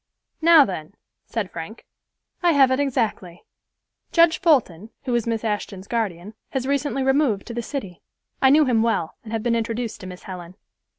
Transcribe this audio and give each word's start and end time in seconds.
"Now 0.41 0.65
then," 0.65 0.95
said 1.27 1.51
Frank. 1.51 1.85
"I 2.41 2.53
have 2.53 2.71
it 2.71 2.79
exactly. 2.79 3.45
Judge 4.11 4.39
Fulton, 4.39 4.89
who 5.03 5.13
is 5.13 5.27
Miss 5.27 5.43
Ashton's 5.43 5.87
guardian, 5.87 6.33
has 6.53 6.65
recently 6.65 7.03
removed 7.03 7.45
to 7.45 7.53
the 7.53 7.61
city. 7.61 8.01
I 8.41 8.49
know 8.49 8.65
him 8.65 8.81
well, 8.81 9.13
and 9.23 9.31
have 9.31 9.43
been 9.43 9.53
introduced 9.55 10.01
to 10.01 10.07
Miss 10.07 10.23
Helen. 10.23 10.55